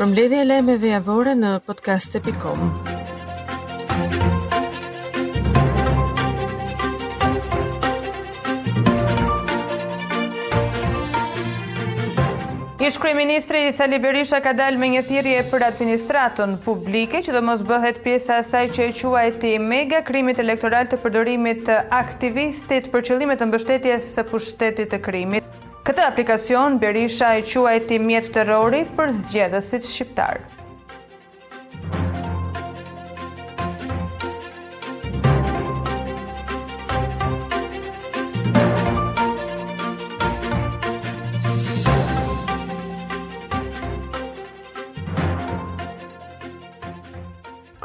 [0.00, 2.60] për mbledhje e lejme dhe javore në podcast.com
[12.90, 17.60] Ish Ministri Sali Berisha ka dalë me një thirje për administratën publike që do mos
[17.68, 21.68] bëhet pjesa asaj që e qua e ti mega krimit elektoral të përdorimit
[22.00, 25.46] aktivistit për qëllimet të mbështetjes së pushtetit të krimit.
[25.88, 30.44] Këtë aplikacion, Berisha e quajti mjetë të rori për zgjedhësit shqiptarë.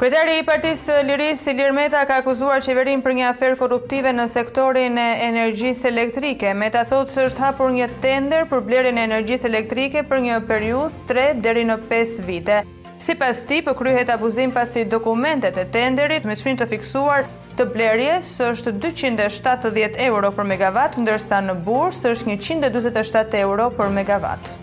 [0.06, 4.98] Kryetari i Partisë Liris Ilir Meta ka akuzuar qeverinë për një aferë korruptive në sektorin
[5.02, 6.52] e energjisë elektrike.
[6.60, 11.02] Meta thotë se është hapur një tender për blerjen e energjisë elektrike për një periudhë
[11.10, 12.60] 3 deri në 5 vite.
[13.08, 17.26] Sipas tij, po kryhet abuzim pasi dokumentet e tenderit me çmim të fiksuar
[17.58, 24.54] të blerjes është 270 euro për megavat, ndërsa në bursë është 147 euro për megavat.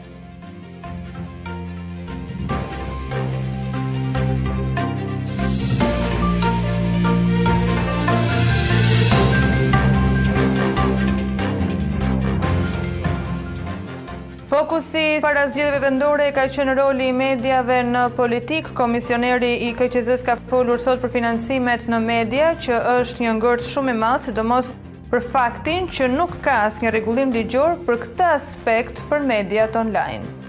[14.53, 20.35] Fokusi para zgjedeve vendore ka qenë roli i mediave në politikë, komisioneri i KQZ-s ka
[20.51, 24.45] folur sot për financimet në media, që është një ngërt shumë e malë, si do
[24.51, 24.69] mos
[25.09, 30.42] për faktin që nuk ka asë një regullim ligjor për këta aspekt për mediat online.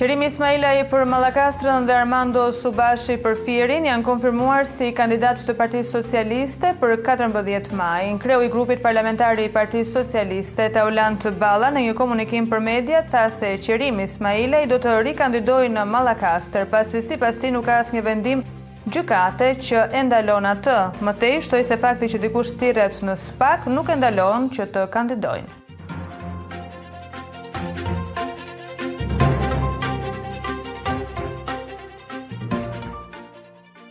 [0.00, 5.54] Qërimi Ismaila i për Malakastrën dhe Armando Subashi për Fierin janë konfirmuar si kandidat të
[5.58, 8.06] Parti Socialiste për 14 maj.
[8.14, 12.64] Në kreu i grupit parlamentari i Parti Socialiste, Taulant të Bala, në një komunikim për
[12.64, 17.52] media, tha se Qërimi Ismaila i do të rikandidoj në Malakastrë, pasi si pas ti
[17.52, 18.46] nuk asë një vendim
[18.88, 20.80] gjykate që e ndalon atë.
[21.04, 25.59] Më tej se fakti që dikush thirret në SPAK nuk e ndalon që të kandidojnë.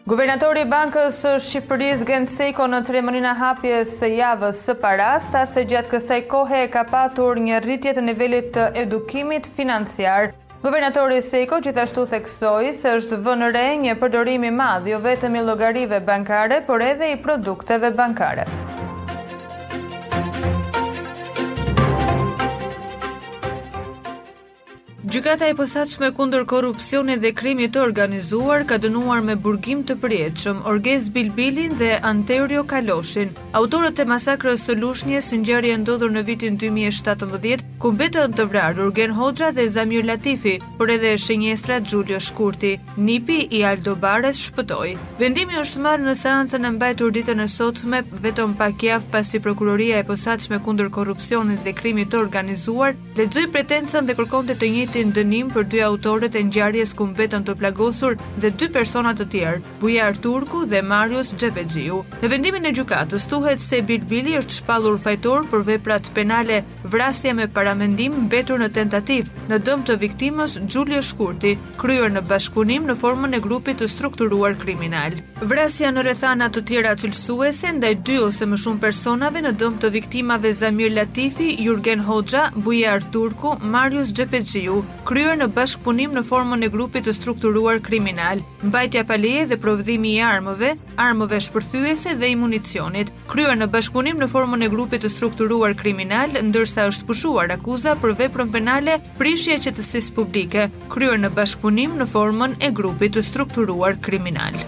[0.10, 2.00] Guvernatori Bankës Shqipëris
[2.34, 6.68] Seiko në tremënin e hapjes së javës së paras, ta se gjatë kësaj kohe e
[6.74, 10.32] ka patur një rritje të nivelit të edukimit financiar.
[10.66, 15.46] Guvernatori Seko gjithashtu theksoi se është vënë re një përdorim i madh jo vetëm i
[15.46, 18.50] llogarive bankare, por edhe i produkteve bankare.
[25.08, 30.60] Gjykata e posaçme kundër korrupsionit dhe krimit të organizuar ka dënuar me burgim të përjetshëm
[30.72, 33.32] Orges Bilbilin dhe Anterio Kaloshin.
[33.56, 39.12] Autorët e masakrës së Lushnjës ngjarje ndodhur në vitin 2017 ku mbetën të vrarë Urgen
[39.16, 42.74] Hoxha dhe Zamir Latifi, por edhe shenjestra Gjulio Shkurti.
[43.00, 44.90] Nipi i Aldo Bares shpëtoj.
[45.20, 50.02] Vendimi është marë në seancën e mbajtur ditën e sotëme, vetëm pak jaf pasi prokuroria
[50.02, 55.16] e posaqme kundër korupcionit dhe krimit të organizuar, ledzuj pretensën dhe kërkonte të njëti në
[55.22, 59.64] dënim për dy autoret e njëjarjes ku mbetën të plagosur dhe dy personat të tjerë,
[59.80, 62.04] Bujar Turku dhe Marius Gjepedziu.
[62.20, 67.48] Në vendimin e gjukatë, stuhet se Bilbili është shpalur fajtor për veprat penale, vrasja me
[67.78, 73.36] mendim mbetur në tentativë në dëm të viktimës Xhulio Shkurti, kryer në bashkunim në formën
[73.36, 75.18] e grupit të strukturuar kriminal.
[75.42, 79.92] Vrasja në rrethana të tjera cilësuese ndaj dy ose më shumë personave në dëm të
[79.96, 86.72] viktimave Zamir Latifi, Jurgen Hoxha, Bujar Turku, Marius Xhepexhiu, kryer në bashkpunim në formën e
[86.74, 88.44] grupit të strukturuar kriminal.
[88.64, 93.12] Mbajtja pa dhe provdhimi i armëve, armëve shpërthyese dhe i municionit.
[93.32, 98.18] Kryer në bashkëpunim në formën e grupit të strukturuar kriminal, ndërsa është pushuar akuza për
[98.24, 104.60] veprën penale prishje qetësisë publike, kryer në bashkëpunim në formën e grupit të strukturuar kriminal.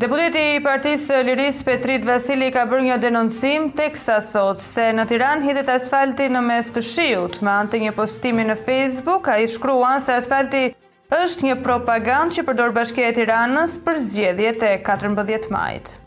[0.00, 5.44] Deputeti i partisë Liris Petrit Vasili ka bërë një denoncim teksa thot se në Tiran
[5.44, 7.36] hidet asfalti në mes të shiut.
[7.44, 10.64] Me antë një postimi në Facebook, a i shkruan se asfalti
[11.12, 16.00] është një propagandë që përdor bashkia e Tiranës për zgjedhjet e 14 majtë.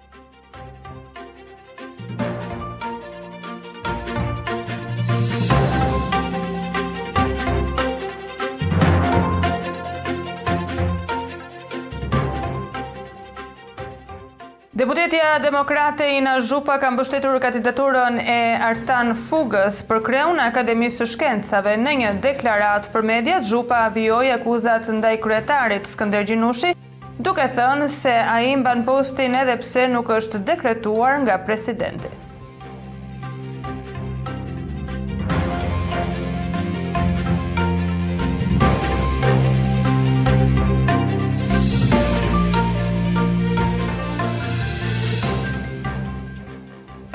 [14.84, 18.40] Deputetja Demokrate Ina Zhupa ka mbështetur kandidaturën e
[18.70, 23.48] Artan Fugës për kreun e Akademisë së Shkencave në një deklaratë për mediat.
[23.48, 26.74] Zhupa avioi akuzat ndaj kryetarit Skënder Gjinushi,
[27.16, 32.12] duke thënë se ai mban postin edhe pse nuk është dekretuar nga presidenti.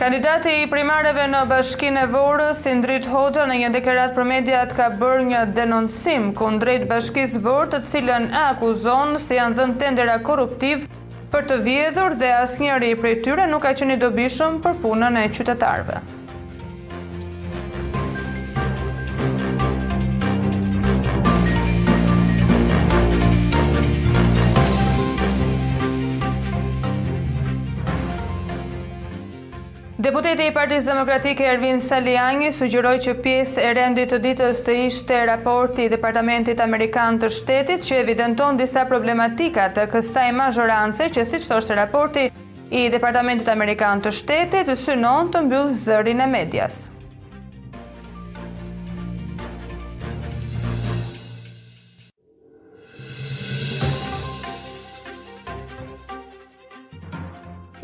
[0.08, 4.86] Kandidati i primareve në bashkin e vorës, Indrit Hoxha, në një dekerat për mediat ka
[5.02, 10.88] bërë një denoncim kundrejt bashkis vorë të cilën e akuzon se janë dhënë tendera korruptiv
[11.34, 15.26] për të vjedhur dhe asë njëri i prej tyre nuk ka qeni dobishëm për punën
[15.26, 16.00] e qytetarve.
[30.28, 35.20] Deputeti i Partisë Demokratike Ervin Saliani sugjeroi që pjesë e rendit të ditës të ishte
[35.30, 41.48] raporti i Departamentit Amerikan të Shtetit që evidenton disa problematika të kësaj mazhorance që siç
[41.48, 42.26] thoshte raporti
[42.68, 46.82] i Departamentit Amerikan të Shtetit synon të mbyllë zërin e medias.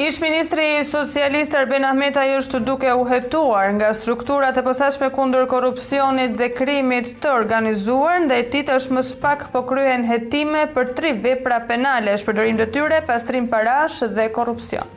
[0.05, 6.35] Ishtë Ministri Socialist Arben Ahmeta është duke u hetuar nga strukturat e posashme kundur korupcionit
[6.41, 11.63] dhe krimit të organizuar ndaj tit është më spak po kryhen hetime për tri vepra
[11.73, 14.93] penale, shpërdorim dhe tyre, pastrim parash dhe korupcion.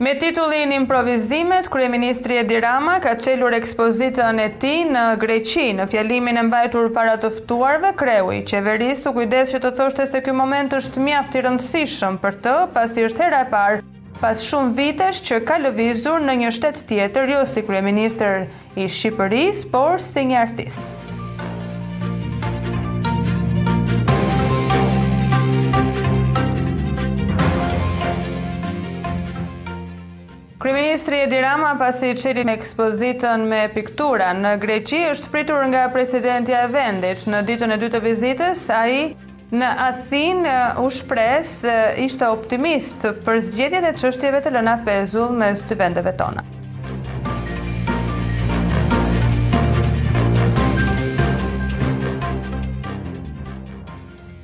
[0.00, 6.38] Me titullin Improvizimet, Kryeministri Edi Rama ka qelur ekspozitën e ti në Greqi, në fjalimin
[6.38, 10.36] e mbajtur para të ftuarve kreu i qeverisë u kujdes që të thoshte se kjo
[10.38, 13.80] moment është mjaft i rëndësishëm për të, pas i është hera e parë,
[14.22, 18.44] pas shumë vitesh që ka lëvizur në një shtet tjetër, jo si Kryeministr
[18.78, 20.97] i Shqipërisë, por si një artistë.
[30.58, 36.64] Kriministri Edi Rama pasi qëri në ekspozitën me piktura në Greqi është pritur nga presidentja
[36.64, 39.04] e vendit në ditën e dytë të vizitës, a i
[39.54, 40.42] në Athin
[40.82, 41.54] u shpres
[42.08, 46.42] ishte optimist për zgjedjet e qështjeve të lëna pezull me vendeve tona.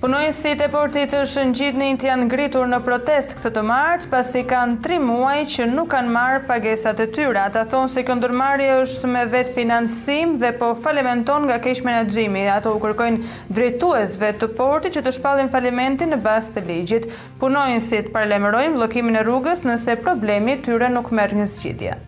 [0.05, 4.99] Punojnësi të portit të shëngjitnit janë ngritur në protest këtë të martë, pasi kanë tri
[5.01, 7.47] muaj që nuk kanë marë pagesat e tyra.
[7.49, 12.45] Ata thonë se këndërmarje është me vetë financim dhe po falimenton nga kesh menagjimi.
[12.53, 17.09] Ato u kërkojnë drejtuesve të portit që të shpallin falimentin në bas të ligjit.
[17.41, 22.03] Punojnësi të parlemerojnë blokimin e rrugës nëse problemi tyre nuk merë një zgjidhja.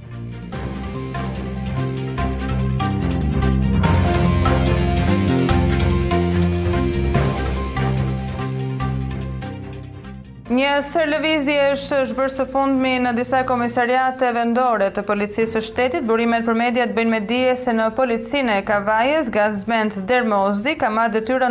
[10.56, 16.06] Një sërlevizi është shbërë së fundmi në disa komisariate vendore të policisë së shtetit.
[16.08, 21.20] Burimet për mediat bëjnë me dije se në policinë e kavajës, Gazbent Dermozdi ka marrë
[21.37, 21.50] dhe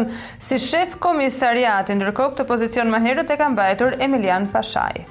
[0.50, 5.06] si shef komisariat, ndërkok të pozicion më herët e kam bajtur Emilian Pashaj.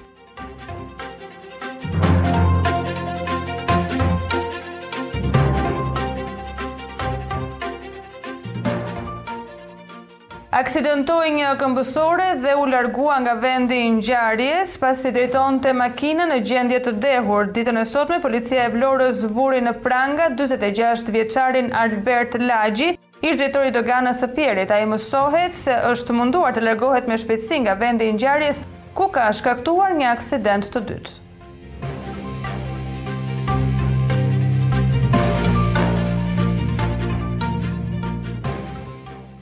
[10.54, 16.28] aksidentoj një këmbësore dhe u largua nga vendi në gjarjes, pas si drejton të makina
[16.30, 17.50] në gjendje të dehur.
[17.56, 22.92] Ditën e sotme, policia e vlorës vuri në pranga 26 vjeqarin Albert Lagji,
[23.25, 24.70] ish drejtori dogana së fjerit.
[24.70, 28.62] A i mësohet se është munduar të largohet me shpetsin nga vendi në gjarjes,
[28.94, 31.20] ku ka shkaktuar një aksident të dytë.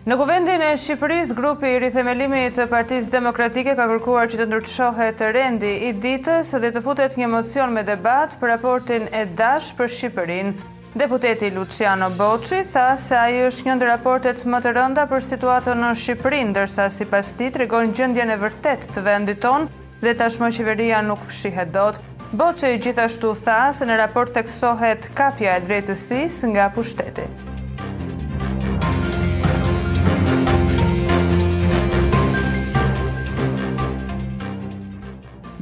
[0.02, 5.21] Në kuvendin e Shqipëris, grupi i rithemelimi të partiz demokratike ka kërkuar që të ndryqohet
[5.37, 9.92] rendi i ditës dhe të futet një mocion me debat për raportin e dash për
[9.97, 10.50] Shqipërin.
[10.99, 15.23] Deputeti Luciano Boci tha se a i është një ndër raportet më të rënda për
[15.28, 19.71] situatën në Shqipërin, dërsa si pas ti të regon gjëndje e vërtet të vendit tonë
[20.02, 22.02] dhe tashmë qeveria nuk fshihet dot.
[22.42, 27.50] Boci gjithashtu tha se në raport kësohet kapja e drejtësis nga pushtetit.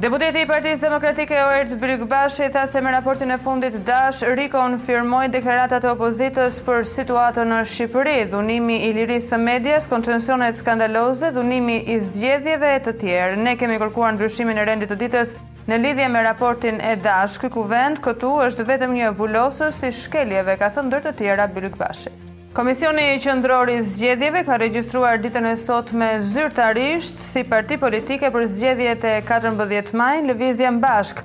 [0.01, 5.27] Deputeti i Partisë Demokratike Oert Brygbashi tha se me raportin e fundit dash rikon firmoj
[5.35, 11.75] deklaratat e opozitës për situatën në Shqipëri, dhunimi i lirisë së medjes, koncensionet skandalose, dhunimi
[11.93, 13.37] i zgjedhjeve e të tjerë.
[13.45, 15.35] Ne kemi kërkuar në e rendit të ditës
[15.69, 20.57] në lidhje me raportin e dash, këku vend këtu është vetëm një vullosës të shkeljeve,
[20.57, 22.30] ka thëndër të tjera Brygbashi.
[22.53, 28.47] Komisioni Qendror i Zgjedhjeve ka regjistruar ditën e sot me zyrtarisht si parti politike për
[28.51, 31.21] zgjedhjet e 14 maj lëvizje Bashk.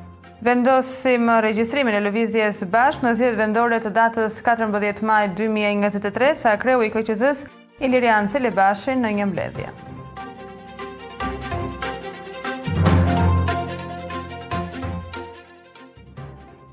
[0.46, 6.86] Vendosim regjistrimin e lëvizjes bashk në zgjedhjet vendore të datës 14 maj 2023, sa kreu
[6.86, 7.42] i KQZ-s
[7.82, 9.72] Ilirian Celebashi në një mbledhje.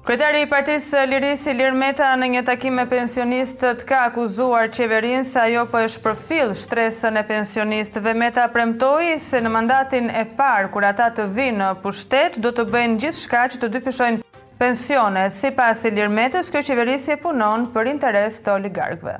[0.03, 5.21] Kryetari i Partisë Lirisi Lirmeta Ilir Meta në një takim me pensionistët ka akuzuar qeverinë
[5.23, 8.11] se ajo po e shpërfill shtresën e pensionistëve.
[8.19, 12.65] Meta premtoi se në mandatin e parë kur ata të vinë në pushtet do të
[12.73, 14.19] bëjnë gjithçka që të dyfishojnë
[14.59, 15.37] pensionet.
[15.39, 19.15] Sipas Ilir Metës, kjo qeverisje punon për interes të oligarkëve.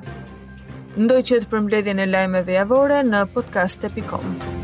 [1.00, 4.63] Ndaj qet përmbledhjen e lajmeve javore në podcast.com.